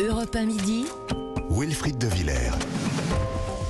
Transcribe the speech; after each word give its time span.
Europe 0.00 0.34
1 0.34 0.46
midi. 0.46 0.86
Wilfried 1.50 1.98
de 1.98 2.06
Villers. 2.06 2.52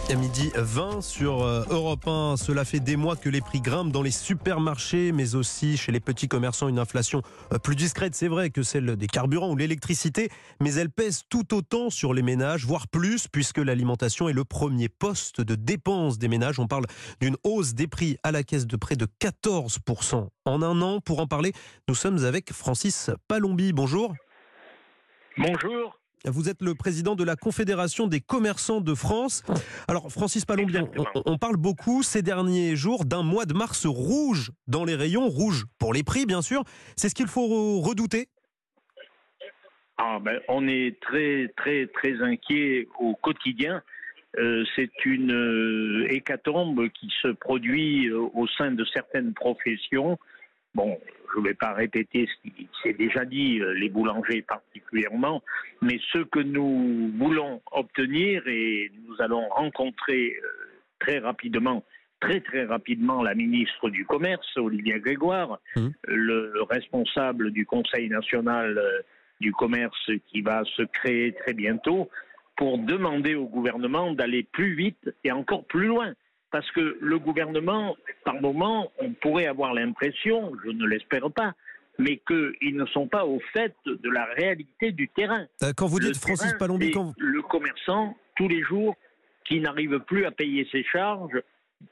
À 0.08 0.14
midi 0.14 0.52
20 0.54 1.00
sur 1.00 1.42
euh, 1.42 1.64
Europe 1.70 2.06
1, 2.06 2.36
cela 2.36 2.64
fait 2.64 2.78
des 2.78 2.94
mois 2.94 3.16
que 3.16 3.28
les 3.28 3.40
prix 3.40 3.60
grimpent 3.60 3.90
dans 3.90 4.02
les 4.02 4.12
supermarchés, 4.12 5.10
mais 5.10 5.34
aussi 5.34 5.76
chez 5.76 5.90
les 5.90 5.98
petits 5.98 6.28
commerçants. 6.28 6.68
Une 6.68 6.78
inflation 6.78 7.22
euh, 7.52 7.58
plus 7.58 7.74
discrète, 7.74 8.14
c'est 8.14 8.28
vrai, 8.28 8.50
que 8.50 8.62
celle 8.62 8.94
des 8.94 9.08
carburants 9.08 9.50
ou 9.50 9.56
l'électricité, 9.56 10.28
mais 10.60 10.72
elle 10.74 10.90
pèse 10.90 11.22
tout 11.28 11.52
autant 11.52 11.90
sur 11.90 12.14
les 12.14 12.22
ménages, 12.22 12.64
voire 12.64 12.86
plus, 12.86 13.26
puisque 13.26 13.58
l'alimentation 13.58 14.28
est 14.28 14.32
le 14.32 14.44
premier 14.44 14.88
poste 14.88 15.40
de 15.40 15.56
dépense 15.56 16.18
des 16.18 16.28
ménages. 16.28 16.60
On 16.60 16.68
parle 16.68 16.86
d'une 17.20 17.36
hausse 17.42 17.74
des 17.74 17.88
prix 17.88 18.18
à 18.22 18.30
la 18.30 18.44
caisse 18.44 18.68
de 18.68 18.76
près 18.76 18.94
de 18.94 19.08
14% 19.20 20.28
en 20.44 20.62
un 20.62 20.80
an. 20.80 21.00
Pour 21.00 21.18
en 21.18 21.26
parler, 21.26 21.52
nous 21.88 21.96
sommes 21.96 22.24
avec 22.24 22.52
Francis 22.52 23.10
Palombi. 23.26 23.72
Bonjour. 23.72 24.14
Bonjour. 25.36 25.99
Vous 26.26 26.48
êtes 26.48 26.60
le 26.60 26.74
président 26.74 27.14
de 27.14 27.24
la 27.24 27.36
Confédération 27.36 28.06
des 28.06 28.20
commerçants 28.20 28.80
de 28.80 28.94
France. 28.94 29.42
Alors, 29.88 30.10
Francis 30.12 30.44
Palombian, 30.44 30.88
on, 31.14 31.22
on, 31.24 31.38
parle 31.38 31.56
beaucoup 31.56 32.02
ces 32.02 32.20
derniers 32.20 32.76
jours 32.76 33.06
d'un 33.06 33.22
mois 33.22 33.46
de 33.46 33.54
mars 33.54 33.86
rouge 33.86 34.50
dans 34.66 34.84
les 34.84 34.94
rayons, 34.94 35.28
rouge 35.28 35.64
pour 35.78 35.94
les 35.94 36.02
prix, 36.02 36.26
bien 36.26 36.42
sûr. 36.42 36.62
C'est 36.96 37.08
ce 37.08 37.14
qu'il 37.14 37.26
faut 37.26 37.80
redouter? 37.80 38.28
Ah 40.02 40.18
ben, 40.18 40.40
On 40.48 40.66
est 40.66 40.98
très, 41.00 41.52
très, 41.56 41.86
très 41.86 42.22
inquiet 42.22 42.88
au 42.98 43.14
quotidien. 43.14 43.82
Euh, 44.38 44.64
c'est 44.74 45.04
une 45.04 45.32
euh, 45.32 46.06
hécatombe 46.10 46.88
qui 46.88 47.12
se 47.20 47.28
produit 47.28 48.08
euh, 48.08 48.20
au 48.32 48.46
sein 48.46 48.70
de 48.70 48.84
certaines 48.94 49.34
professions. 49.34 50.18
Bon, 50.74 50.98
je 51.34 51.40
ne 51.40 51.44
vais 51.46 51.54
pas 51.54 51.72
répéter 51.72 52.26
ce 52.26 52.50
qui 52.50 52.68
s'est 52.82 52.92
déjà 52.92 53.24
dit, 53.24 53.60
euh, 53.60 53.72
les 53.74 53.88
boulangers 53.88 54.42
particulièrement, 54.42 55.42
mais 55.82 55.98
ce 56.12 56.18
que 56.18 56.40
nous 56.40 57.10
voulons 57.16 57.60
obtenir, 57.72 58.46
et 58.46 58.90
nous 59.06 59.20
allons 59.20 59.48
rencontrer 59.48 60.36
euh, 60.36 60.48
très 60.98 61.18
rapidement, 61.18 61.84
très 62.20 62.40
très 62.40 62.64
rapidement 62.64 63.22
la 63.22 63.34
ministre 63.34 63.90
du 63.90 64.04
Commerce, 64.04 64.56
Olivia 64.56 64.98
Grégoire, 64.98 65.58
mmh. 65.76 65.88
le 66.08 66.62
responsable 66.68 67.50
du 67.50 67.66
Conseil 67.66 68.08
national 68.08 68.78
euh, 68.78 69.00
du 69.40 69.52
commerce 69.52 70.10
qui 70.26 70.42
va 70.42 70.62
se 70.76 70.82
créer 70.82 71.32
très 71.32 71.54
bientôt, 71.54 72.10
pour 72.56 72.76
demander 72.76 73.34
au 73.34 73.46
gouvernement 73.46 74.12
d'aller 74.12 74.42
plus 74.42 74.74
vite 74.74 75.10
et 75.24 75.32
encore 75.32 75.64
plus 75.64 75.86
loin 75.86 76.12
parce 76.50 76.70
que 76.72 76.98
le 77.00 77.18
gouvernement, 77.18 77.96
par 78.24 78.40
moment, 78.40 78.90
on 78.98 79.12
pourrait 79.12 79.46
avoir 79.46 79.74
l'impression, 79.74 80.52
je 80.64 80.70
ne 80.70 80.86
l'espère 80.86 81.30
pas, 81.30 81.54
mais 81.98 82.20
qu'ils 82.26 82.76
ne 82.76 82.86
sont 82.86 83.06
pas 83.06 83.24
au 83.24 83.40
fait 83.52 83.74
de 83.84 84.10
la 84.10 84.24
réalité 84.24 84.92
du 84.92 85.08
terrain. 85.08 85.46
Euh, 85.62 85.72
quand 85.76 85.86
vous 85.86 86.00
dites 86.00 86.16
Francis 86.16 86.54
Palombi, 86.54 86.90
quand 86.90 87.12
le 87.18 87.42
commerçant 87.42 88.16
tous 88.36 88.48
les 88.48 88.62
jours 88.62 88.96
qui 89.44 89.60
n'arrive 89.60 89.98
plus 90.00 90.24
à 90.24 90.30
payer 90.30 90.66
ses 90.72 90.82
charges, 90.84 91.40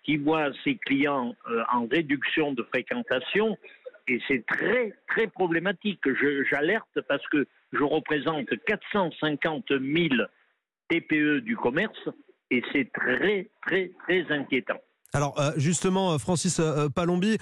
qui 0.05 0.17
voit 0.17 0.51
ses 0.64 0.77
clients 0.77 1.34
euh, 1.51 1.62
en 1.73 1.86
réduction 1.86 2.53
de 2.53 2.62
fréquentation, 2.64 3.56
et 4.06 4.20
c'est 4.27 4.45
très 4.47 4.95
très 5.09 5.27
problématique. 5.27 6.01
J'alerte 6.51 7.01
parce 7.09 7.27
que 7.29 7.47
je 7.73 7.83
représente 7.83 8.48
450 8.64 9.67
000 9.69 10.09
TPE 10.89 11.41
du 11.41 11.56
commerce 11.56 12.09
et 12.51 12.63
c'est 12.73 12.91
très, 12.93 13.51
très, 13.67 13.91
très 14.05 14.27
inquiétant. 14.31 14.79
Alors 15.15 15.41
euh, 15.41 15.53
justement, 15.57 16.13
euh, 16.13 16.19
Francis 16.19 16.61
euh, 16.61 16.89
Palombi, 16.89 17.39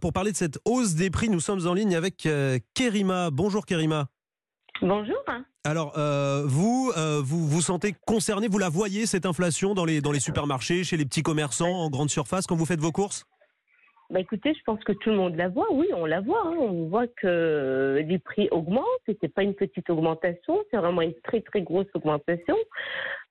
pour 0.00 0.12
parler 0.12 0.32
de 0.32 0.36
cette 0.36 0.58
hausse 0.64 0.94
des 0.94 1.10
prix, 1.10 1.28
nous 1.28 1.40
sommes 1.40 1.66
en 1.66 1.74
ligne 1.74 1.96
avec 1.96 2.28
Kerima. 2.74 3.30
Bonjour 3.30 3.66
Kerima. 3.66 4.06
Bonjour. 4.80 5.16
Alors, 5.64 5.98
vous, 6.46 6.92
vous 6.94 7.48
vous 7.48 7.60
sentez 7.60 7.94
concerné, 8.06 8.46
vous 8.48 8.58
la 8.58 8.68
voyez, 8.68 9.06
cette 9.06 9.26
inflation 9.26 9.74
dans 9.74 9.84
les, 9.84 10.00
dans 10.00 10.12
les 10.12 10.20
supermarchés, 10.20 10.84
chez 10.84 10.96
les 10.96 11.04
petits 11.04 11.22
commerçants, 11.22 11.80
en 11.80 11.90
grande 11.90 12.10
surface, 12.10 12.46
quand 12.46 12.54
vous 12.54 12.64
faites 12.64 12.80
vos 12.80 12.92
courses? 12.92 13.26
Bah 14.10 14.20
écoutez, 14.20 14.54
je 14.54 14.62
pense 14.64 14.82
que 14.84 14.92
tout 14.92 15.10
le 15.10 15.16
monde 15.16 15.36
la 15.36 15.48
voit. 15.48 15.66
Oui, 15.70 15.86
on 15.94 16.06
la 16.06 16.22
voit. 16.22 16.42
Hein. 16.46 16.56
On 16.58 16.88
voit 16.88 17.06
que 17.08 18.02
les 18.06 18.18
prix 18.18 18.48
augmentent. 18.50 18.84
Ce 19.06 19.12
n'est 19.22 19.28
pas 19.28 19.42
une 19.42 19.54
petite 19.54 19.90
augmentation, 19.90 20.64
c'est 20.70 20.78
vraiment 20.78 21.02
une 21.02 21.14
très 21.24 21.42
très 21.42 21.60
grosse 21.60 21.88
augmentation. 21.92 22.56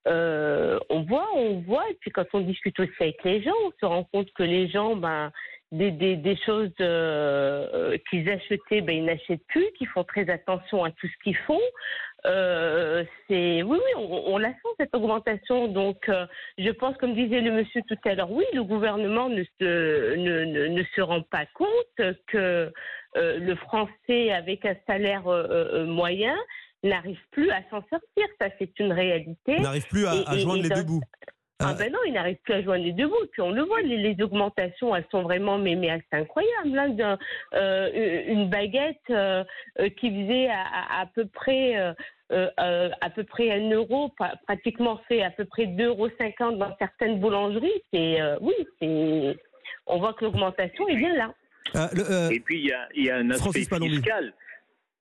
Euh, 0.07 0.79
on 0.89 1.03
voit, 1.03 1.27
on 1.35 1.59
voit. 1.59 1.89
Et 1.89 1.95
puis 1.99 2.11
quand 2.11 2.25
on 2.33 2.41
discute 2.41 2.79
aussi 2.79 2.91
avec 2.99 3.23
les 3.23 3.41
gens, 3.41 3.53
on 3.65 3.71
se 3.79 3.85
rend 3.85 4.03
compte 4.05 4.31
que 4.33 4.43
les 4.43 4.67
gens, 4.69 4.95
ben, 4.95 5.31
des, 5.71 5.91
des, 5.91 6.15
des 6.15 6.37
choses 6.45 6.71
euh, 6.79 7.97
qu'ils 8.09 8.29
achetaient, 8.29 8.81
ben, 8.81 8.95
ils 8.95 9.05
n'achètent 9.05 9.45
plus, 9.47 9.65
qu'ils 9.77 9.87
font 9.87 10.03
très 10.03 10.29
attention 10.29 10.83
à 10.83 10.91
tout 10.91 11.07
ce 11.07 11.23
qu'ils 11.23 11.35
font. 11.35 11.59
Euh, 12.25 13.03
c'est 13.27 13.63
oui, 13.63 13.77
oui, 13.77 13.91
on, 13.97 14.33
on, 14.33 14.37
la 14.37 14.49
sent 14.49 14.69
cette 14.79 14.95
augmentation. 14.95 15.67
Donc, 15.67 16.09
euh, 16.09 16.25
je 16.57 16.69
pense, 16.71 16.95
comme 16.97 17.13
disait 17.13 17.41
le 17.41 17.51
monsieur 17.51 17.81
tout 17.87 17.97
à 18.05 18.15
l'heure, 18.15 18.31
oui, 18.31 18.45
le 18.53 18.63
gouvernement 18.63 19.29
ne 19.29 19.43
se 19.43 20.15
ne, 20.15 20.45
ne, 20.45 20.67
ne 20.67 20.83
se 20.95 21.01
rend 21.01 21.21
pas 21.21 21.45
compte 21.53 22.15
que 22.27 22.71
euh, 23.17 23.39
le 23.39 23.55
français 23.55 24.31
avec 24.31 24.65
un 24.65 24.75
salaire 24.87 25.23
moyen 25.85 26.35
n'arrive 26.83 27.19
plus 27.31 27.49
à 27.51 27.61
s'en 27.69 27.81
sortir. 27.89 28.25
Ça, 28.39 28.47
c'est 28.59 28.79
une 28.79 28.91
réalité. 28.91 29.59
N'arrive 29.59 29.87
plus 29.87 30.05
à, 30.05 30.11
à 30.27 30.37
joindre 30.37 30.63
les 30.63 30.69
deux 30.69 30.83
bouts. 30.83 31.01
Ah 31.59 31.73
ben 31.73 31.91
non, 31.91 31.97
il 32.05 32.13
n'arrive 32.13 32.37
plus 32.43 32.53
à 32.53 32.61
joindre 32.61 32.85
les 32.85 32.91
deux 32.91 33.07
bouts. 33.07 33.25
Puis 33.31 33.41
on 33.41 33.49
le 33.51 33.63
voit, 33.63 33.81
les, 33.81 33.97
les 33.97 34.23
augmentations, 34.23 34.95
elles 34.95 35.07
sont 35.09 35.23
vraiment 35.23 35.57
mais, 35.57 35.75
mais 35.75 35.89
c'est 36.11 36.19
incroyable. 36.19 36.69
Là, 36.69 37.17
euh, 37.55 38.23
une 38.27 38.47
baguette 38.47 38.97
euh, 39.09 39.43
qui 39.99 40.11
faisait 40.11 40.49
à, 40.49 41.01
à, 41.01 41.05
peu 41.07 41.25
près 41.25 41.77
euh, 41.77 41.93
euh, 42.31 42.89
à 43.01 43.09
peu 43.09 43.23
près 43.23 43.51
un 43.51 43.71
euro, 43.71 44.13
pratiquement 44.45 45.01
fait 45.07 45.23
à 45.23 45.31
peu 45.31 45.45
près 45.45 45.65
2,50 45.65 45.83
euros 45.83 46.09
dans 46.57 46.75
certaines 46.77 47.19
boulangeries. 47.19 47.81
C'est 47.91 48.19
oui, 48.39 48.53
c'est 48.79 49.35
on 49.87 49.97
voit 49.97 50.13
que 50.13 50.25
l'augmentation 50.25 50.87
est 50.89 50.97
bien 50.97 51.15
là. 51.15 51.33
Et 52.29 52.39
puis 52.39 52.59
il 52.59 52.67
y 52.67 52.71
a, 52.71 52.87
y 52.93 53.09
a, 53.09 53.17
un 53.17 53.31
aspect 53.31 53.61
fiscal. 53.61 54.33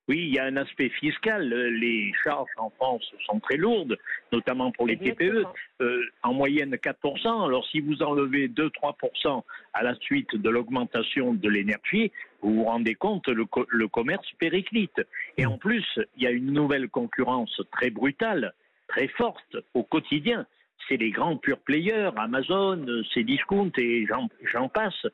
Oui, 0.09 0.19
il 0.29 0.35
y 0.35 0.39
a 0.39 0.45
un 0.45 0.57
aspect 0.57 0.89
fiscal. 0.89 1.49
Les 1.49 2.13
charges 2.23 2.51
en 2.59 2.71
France 2.71 3.03
sont 3.27 3.41
très 3.41 3.57
lourdes, 3.57 3.99
notamment 4.33 4.71
pour 4.71 4.87
les 4.87 4.97
TPE. 4.97 5.45
Euh, 5.83 6.03
en 6.23 6.33
moyenne 6.33 6.75
4%. 6.75 7.47
Alors 7.47 7.67
si 7.67 7.81
vous 7.81 8.03
enlevez 8.03 8.49
2-3% 8.49 9.43
à 9.75 9.83
la 9.83 9.95
suite 9.97 10.37
de 10.37 10.49
l'augmentation 10.49 11.35
de 11.35 11.49
l'énergie, 11.49 12.13
vous 12.41 12.55
vous 12.55 12.65
rendez 12.65 12.95
compte, 12.95 13.27
le, 13.29 13.47
le 13.69 13.89
commerce 13.89 14.31
périclite. 14.39 15.03
Et 15.37 15.45
en 15.45 15.59
plus, 15.59 15.85
il 16.17 16.23
y 16.23 16.27
a 16.27 16.31
une 16.31 16.53
nouvelle 16.53 16.89
concurrence 16.89 17.61
très 17.73 17.91
brutale, 17.91 18.55
très 18.87 19.09
forte 19.09 19.57
au 19.75 19.83
quotidien. 19.83 20.47
C'est 20.89 20.97
les 20.97 21.11
grands 21.11 21.37
pure 21.37 21.59
players, 21.59 22.11
Amazon, 22.17 22.87
Cdiscount 23.13 23.73
et 23.77 24.07
j'en 24.07 24.69
passe 24.69 25.07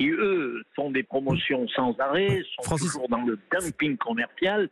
qui 0.00 0.08
eux 0.08 0.62
font 0.74 0.90
des 0.90 1.02
promotions 1.02 1.68
sans 1.68 1.94
arrêt, 1.98 2.42
sont 2.62 2.76
toujours 2.76 3.08
dans 3.08 3.22
le 3.22 3.38
dumping 3.52 3.98
commercial, 3.98 4.70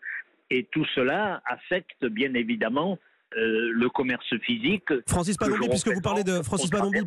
et 0.51 0.67
tout 0.73 0.87
cela 0.95 1.43
affecte 1.45 2.07
bien 2.07 2.33
évidemment 2.33 2.99
euh, 3.37 3.71
le 3.75 3.91
commerce 3.91 4.35
physique. 4.43 4.89
Francis 5.07 5.37
Palombi, 5.37 5.69
puisque 5.69 5.93
vous 5.93 6.01
parlez 6.01 6.25
de 6.25 6.41
Francis 6.43 6.71
Palombi, 6.71 7.01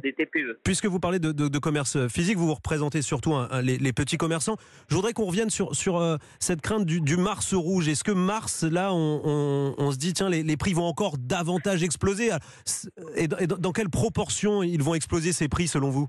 puisque 0.64 0.86
vous 0.86 1.00
parlez 1.00 1.18
de, 1.18 1.32
de, 1.32 1.48
de, 1.48 1.58
commerce 1.58 2.08
physique, 2.09 2.38
vous 2.38 2.46
vous 2.46 2.54
représentez 2.54 3.02
surtout 3.02 3.34
un, 3.34 3.48
un, 3.50 3.64
les, 3.64 3.80
les, 3.80 3.92
petits 3.92 4.18
commerçants. 4.18 4.56
Je 4.88 4.94
voudrais 4.94 5.14
qu'on 5.14 5.26
revienne 5.26 5.50
sur, 5.50 5.76
sur 5.76 5.98
euh, 5.98 6.18
cette 6.40 6.62
crainte 6.62 6.86
du, 6.86 7.02
du, 7.02 7.18
Mars 7.18 7.56
rouge. 7.56 7.88
Est-ce 7.88 8.03
que 8.03 8.12
Mars, 8.12 8.62
là, 8.62 8.94
on, 8.94 9.22
on, 9.24 9.76
on 9.80 9.92
se 9.92 9.98
dit 9.98 10.14
tiens, 10.14 10.30
les, 10.30 10.44
les, 10.44 10.58
prix 10.58 10.74
vont 10.74 10.86
encore 10.86 11.18
davantage 11.18 11.82
exploser? 11.82 12.30
Et, 13.16 13.24
et 13.24 13.48
dans 13.48 13.72
quelle 13.72 13.90
proportion 13.90 14.62
ils 14.62 14.84
vont 14.84 14.94
exploser 14.94 15.32
ces 15.32 15.50
prix 15.50 15.68
selon 15.68 15.90
vous? 15.90 16.08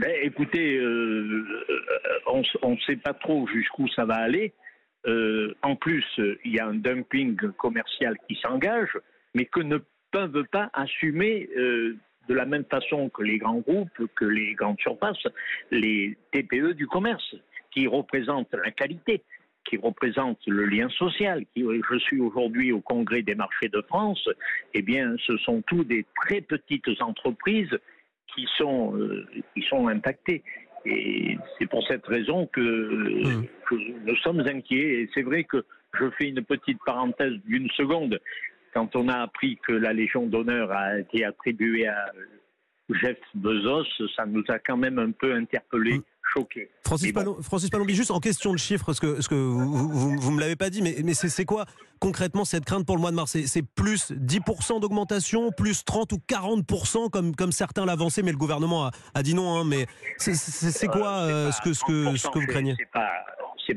Ben, 0.00 0.16
écoutez, 0.22 0.78
euh, 0.78 1.44
on 2.26 2.70
ne 2.70 2.80
sait 2.86 2.96
pas 2.96 3.12
trop 3.12 3.46
jusqu'où 3.46 3.86
ça 3.88 4.06
va 4.06 4.14
aller. 4.14 4.54
Euh, 5.06 5.54
en 5.60 5.76
plus, 5.76 6.06
il 6.44 6.54
y 6.54 6.58
a 6.58 6.66
un 6.66 6.74
dumping 6.74 7.36
commercial 7.58 8.16
qui 8.26 8.34
s'engage, 8.36 8.96
mais 9.34 9.44
que 9.44 9.60
ne 9.60 9.76
peuvent 10.10 10.44
pas 10.50 10.70
assumer 10.72 11.50
euh, 11.54 11.98
de 12.28 12.34
la 12.34 12.46
même 12.46 12.64
façon 12.64 13.10
que 13.10 13.22
les 13.22 13.36
grands 13.36 13.58
groupes, 13.58 14.06
que 14.14 14.24
les 14.24 14.54
grandes 14.54 14.80
surfaces, 14.80 15.26
les 15.70 16.16
TPE 16.32 16.72
du 16.72 16.86
commerce, 16.86 17.34
qui 17.70 17.86
représentent 17.86 18.54
la 18.54 18.70
qualité, 18.70 19.22
qui 19.64 19.76
représentent 19.76 20.46
le 20.46 20.64
lien 20.64 20.88
social. 20.88 21.44
Qui, 21.54 21.62
je 21.90 21.98
suis 21.98 22.20
aujourd'hui 22.20 22.72
au 22.72 22.80
Congrès 22.80 23.20
des 23.20 23.34
marchés 23.34 23.68
de 23.68 23.82
France. 23.82 24.26
Eh 24.72 24.80
bien, 24.80 25.14
ce 25.26 25.36
sont 25.38 25.60
tous 25.66 25.84
des 25.84 26.06
très 26.22 26.40
petites 26.40 26.88
entreprises 27.00 27.78
qui 28.34 28.46
sont, 28.56 28.96
euh, 28.96 29.26
qui 29.54 29.62
sont 29.62 29.88
impactés. 29.88 30.42
Et 30.84 31.36
c'est 31.58 31.66
pour 31.66 31.86
cette 31.86 32.06
raison 32.06 32.46
que, 32.46 32.60
mmh. 32.60 33.46
que, 33.68 33.74
nous 34.06 34.16
sommes 34.16 34.40
inquiets. 34.40 35.02
Et 35.02 35.10
c'est 35.14 35.22
vrai 35.22 35.44
que 35.44 35.64
je 35.98 36.10
fais 36.18 36.28
une 36.28 36.42
petite 36.42 36.78
parenthèse 36.84 37.34
d'une 37.44 37.68
seconde. 37.70 38.18
Quand 38.72 38.94
on 38.96 39.08
a 39.08 39.18
appris 39.18 39.58
que 39.66 39.72
la 39.72 39.92
Légion 39.92 40.26
d'honneur 40.26 40.72
a 40.72 40.98
été 40.98 41.24
attribuée 41.24 41.88
à 41.88 42.06
Jeff 42.90 43.18
Bezos, 43.34 43.84
ça 44.16 44.24
nous 44.26 44.44
a 44.48 44.58
quand 44.58 44.76
même 44.76 44.98
un 44.98 45.10
peu 45.10 45.34
interpellés. 45.34 45.98
Mmh. 45.98 46.02
choqué. 46.34 46.70
Francis, 46.84 47.12
Francis 47.42 47.70
Palombi, 47.70 47.94
juste 47.94 48.10
en 48.10 48.20
question 48.20 48.52
de 48.52 48.58
chiffres, 48.58 48.92
ce 48.92 49.00
que, 49.00 49.20
ce 49.20 49.28
que 49.28 49.34
vous, 49.34 49.88
vous, 49.88 50.10
l'avez 50.20 50.29
pas 50.60 50.70
dit, 50.70 50.82
mais, 50.82 50.94
mais 51.02 51.14
c'est 51.14 51.44
quoi 51.44 51.64
concrètement 51.98 52.44
cette 52.44 52.64
crainte 52.64 52.86
pour 52.86 52.96
le 52.96 53.00
mois 53.00 53.10
de 53.10 53.16
mars? 53.16 53.36
C'est 53.46 53.66
plus 53.66 54.12
10% 54.12 54.80
d'augmentation, 54.80 55.50
plus 55.50 55.84
30 55.84 56.12
ou 56.12 56.18
40% 56.28 57.10
comme, 57.10 57.34
comme 57.34 57.50
certains 57.50 57.86
l'avançaient, 57.86 58.22
mais 58.22 58.30
le 58.30 58.36
gouvernement 58.36 58.86
a, 58.86 58.90
a 59.14 59.22
dit 59.22 59.34
non. 59.34 59.58
Hein, 59.58 59.64
mais 59.64 59.86
c'est 60.18 60.86
quoi 60.86 61.22
euh, 61.22 61.50
ce, 61.50 61.60
que, 61.62 61.72
ce, 61.72 61.82
que, 61.84 62.16
ce 62.16 62.28
que 62.28 62.38
vous 62.38 62.46
craignez? 62.46 62.74
C'est 62.78 62.92
pas, 62.92 63.10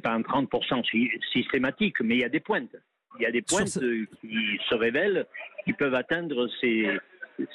pas 0.03 0.11
un 0.11 0.21
30% 0.21 0.83
systématique, 1.31 1.95
mais 2.01 2.15
il 2.15 2.21
y 2.21 2.25
a 2.25 2.29
des 2.29 2.41
pointes. 2.41 2.75
Il 3.19 3.23
y 3.23 3.25
a 3.25 3.31
des 3.31 3.41
pointes 3.41 3.79
qui 4.21 4.59
se 4.69 4.75
révèlent, 4.75 5.25
qui 5.65 5.73
peuvent 5.73 5.93
atteindre 5.93 6.47
ces, 6.59 6.87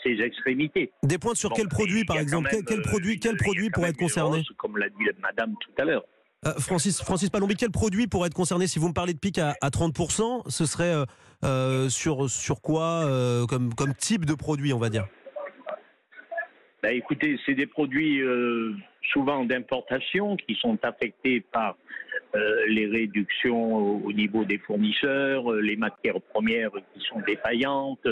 ces 0.03 0.23
extrémités. 0.23 0.93
Des 1.03 1.19
pointes 1.19 1.37
sur 1.37 1.53
quel 1.53 1.69
produit, 1.69 2.05
par 2.05 2.19
exemple? 2.19 2.49
Quel, 2.67 2.83
produit, 2.83 3.21
quel 3.21 3.37
produit 3.37 3.71
pourrait 3.71 3.91
être 3.91 3.99
concerné? 3.99 4.43
Comme 4.57 4.79
l'a 4.79 4.89
dit 4.89 5.05
Madame 5.21 5.55
tout 5.61 5.83
à 5.83 5.85
l'heure. 5.85 6.05
Euh, 6.47 6.53
Francis, 6.59 7.03
Francis 7.03 7.31
Palombi, 7.31 7.57
quel 7.57 7.71
produit 7.71 8.07
pourrait 8.07 8.29
être 8.29 8.35
concerné 8.35 8.67
Si 8.67 8.79
vous 8.79 8.89
me 8.89 8.95
parlez 8.95 9.13
de 9.13 9.19
pic 9.19 9.39
à, 9.39 9.55
30%, 9.63 10.49
ce 10.49 10.67
serait 10.67 10.95
euh, 10.95 11.05
euh, 11.45 11.89
sur, 11.89 12.31
sur 12.31 12.61
quoi 12.61 13.05
comme, 13.49 13.95
type 13.99 14.25
de 14.25 14.35
produit, 14.35 14.73
on 14.73 14.79
va 14.79 14.89
dire? 14.89 15.07
Ben, 16.83 16.95
Écoutez, 16.95 17.39
c'est 17.45 17.55
des 17.55 17.67
produits 17.67 18.21
souvent 19.13 19.45
d'importation 19.45 20.37
qui 20.37 20.55
sont 20.55 20.79
affectés 20.83 21.41
par 21.41 21.77
les 22.35 22.87
réductions 22.87 24.05
au 24.05 24.13
niveau 24.13 24.45
des 24.45 24.59
fournisseurs, 24.59 25.51
les 25.53 25.77
matières 25.77 26.21
premières 26.21 26.71
qui 26.95 27.05
sont 27.09 27.21
défaillantes, 27.27 28.07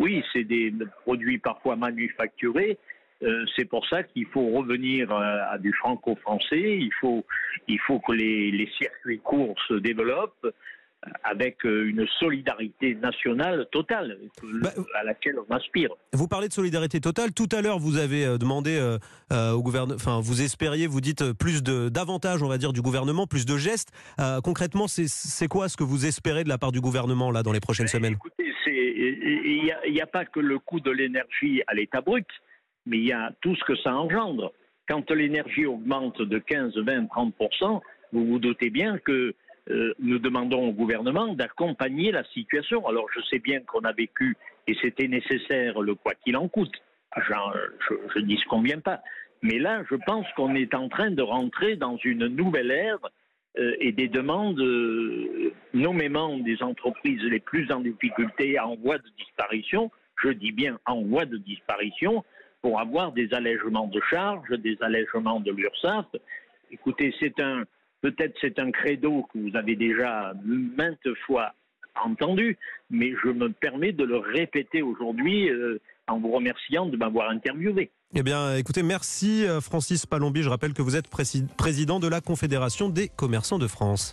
oui, 0.00 0.24
c'est 0.32 0.44
des 0.44 0.72
produits 1.04 1.38
parfois 1.38 1.76
manufacturés. 1.76 2.78
Euh, 3.22 3.44
c'est 3.56 3.66
pour 3.66 3.86
ça 3.86 4.02
qu'il 4.02 4.26
faut 4.26 4.48
revenir 4.48 5.12
à, 5.12 5.58
du 5.58 5.72
franco-français. 5.74 6.78
Il 6.78 6.92
faut, 7.00 7.24
il 7.68 7.78
faut 7.80 8.00
que 8.00 8.12
les, 8.12 8.50
les 8.50 8.68
circuits 8.78 9.20
courts 9.20 9.56
se 9.68 9.74
développent 9.74 10.46
avec 11.24 11.64
euh, 11.64 11.88
une 11.88 12.06
solidarité 12.18 12.94
nationale 12.94 13.66
totale 13.72 14.18
bah, 14.62 14.70
à 14.94 15.04
laquelle 15.04 15.36
on 15.38 15.54
aspire. 15.54 15.90
Vous 16.12 16.28
parlez 16.28 16.48
de 16.48 16.52
solidarité 16.52 17.00
totale. 17.00 17.32
Tout 17.32 17.48
à 17.52 17.62
l'heure, 17.62 17.78
vous 17.78 17.96
avez 17.96 18.24
euh, 18.24 18.38
demandé 18.38 18.78
euh, 18.78 19.52
au 19.52 19.62
gouvernement, 19.62 19.94
enfin, 19.94 20.20
vous 20.20 20.42
espériez, 20.42 20.86
vous 20.86 21.00
dites 21.00 21.32
plus 21.32 21.62
de 21.62 21.88
d'avantages, 21.88 22.42
on 22.42 22.48
va 22.48 22.58
dire, 22.58 22.72
du 22.72 22.82
gouvernement, 22.82 23.26
plus 23.26 23.46
de 23.46 23.56
gestes. 23.56 23.90
concrètement, 24.44 24.86
c'est 24.88 25.48
quoi 25.48 25.68
ce 25.68 25.76
que 25.76 25.84
vous 25.84 26.06
espérez 26.06 26.44
de 26.44 26.48
la 26.48 26.58
part 26.58 26.72
du 26.72 26.80
gouvernement 26.80 27.30
là 27.30 27.42
dans 27.42 27.52
les 27.52 27.60
prochaines 27.60 27.86
ben, 27.86 27.92
semaines? 27.92 28.12
Écoutez, 28.14 28.52
il 28.66 29.62
n'y 29.92 30.00
a, 30.00 30.04
a, 30.04 30.06
pas 30.06 30.24
que 30.24 30.40
le 30.40 30.58
coût 30.58 30.80
de 30.80 30.90
l'énergie 30.90 31.62
à 31.66 31.74
l'état 31.74 32.00
brut, 32.00 32.26
mais 32.86 32.98
il 32.98 33.06
y 33.06 33.12
a 33.12 33.32
tout 33.40 33.54
ce 33.56 33.64
que 33.64 33.76
ça 33.76 33.94
engendre. 33.94 34.52
Quand 34.88 35.10
l'énergie 35.10 35.66
augmente 35.66 36.20
de 36.20 36.38
15, 36.38 36.76
20, 36.76 37.04
30% 37.04 37.80
vous 38.12 38.26
vous 38.26 38.38
doutez 38.38 38.70
bien 38.70 38.98
que 38.98 39.34
euh, 39.70 39.94
nous 39.98 40.18
demandons 40.18 40.68
au 40.68 40.72
gouvernement 40.72 41.34
d'accompagner 41.34 42.12
la 42.12 42.24
situation. 42.24 42.86
Alors 42.86 43.06
je 43.14 43.20
sais 43.30 43.38
bien 43.38 43.60
qu'on 43.60 43.80
a 43.80 43.92
vécu, 43.92 44.36
et 44.66 44.74
c'était 44.82 45.08
nécessaire, 45.08 45.80
le 45.80 45.94
quoi 45.94 46.14
qu'il 46.14 46.36
en 46.36 46.48
coûte. 46.48 46.74
je 47.16 48.18
ne 48.18 48.24
dis 48.24 48.36
ce 48.36 48.44
qu'on 48.46 48.62
vient 48.62 48.80
pas. 48.80 49.00
Mais 49.42 49.58
là, 49.58 49.82
je 49.90 49.96
pense 50.06 50.26
qu'on 50.36 50.54
est 50.54 50.74
en 50.74 50.88
train 50.88 51.10
de 51.10 51.22
rentrer 51.22 51.76
dans 51.76 51.96
une 51.98 52.26
nouvelle 52.26 52.70
ère 52.70 52.98
euh, 53.58 53.74
et 53.80 53.92
des 53.92 54.08
demandes, 54.08 54.60
euh, 54.60 55.52
nommément 55.72 56.36
des 56.38 56.62
entreprises 56.62 57.22
les 57.22 57.40
plus 57.40 57.70
en 57.72 57.80
difficulté, 57.80 58.58
en 58.58 58.76
voie 58.76 58.98
de 58.98 59.08
disparition, 59.18 59.90
je 60.22 60.28
dis 60.28 60.52
bien 60.52 60.78
en 60.84 61.02
voie 61.02 61.24
de 61.24 61.38
disparition, 61.38 62.22
pour 62.62 62.80
avoir 62.80 63.12
des 63.12 63.32
allègements 63.32 63.86
de 63.88 64.00
charges, 64.10 64.50
des 64.58 64.76
allègements 64.80 65.40
de 65.40 65.52
l'URSSAF. 65.52 66.06
Écoutez, 66.70 67.14
c'est 67.18 67.40
un, 67.40 67.64
Peut-être 68.00 68.34
c'est 68.40 68.58
un 68.58 68.70
credo 68.70 69.26
que 69.32 69.38
vous 69.38 69.56
avez 69.56 69.76
déjà 69.76 70.32
maintes 70.44 70.98
fois 71.26 71.52
entendu, 72.02 72.56
mais 72.88 73.12
je 73.22 73.28
me 73.28 73.50
permets 73.50 73.92
de 73.92 74.04
le 74.04 74.16
répéter 74.16 74.80
aujourd'hui 74.80 75.50
euh, 75.50 75.80
en 76.08 76.18
vous 76.18 76.30
remerciant 76.30 76.86
de 76.86 76.96
m'avoir 76.96 77.30
interviewé. 77.30 77.90
Eh 78.14 78.22
bien, 78.22 78.56
écoutez, 78.56 78.82
merci 78.82 79.44
euh, 79.46 79.60
Francis 79.60 80.06
Palombi. 80.06 80.42
Je 80.42 80.48
rappelle 80.48 80.72
que 80.72 80.82
vous 80.82 80.96
êtes 80.96 81.08
président 81.08 82.00
de 82.00 82.08
la 82.08 82.20
Confédération 82.20 82.88
des 82.88 83.08
commerçants 83.08 83.58
de 83.58 83.66
France. 83.66 84.08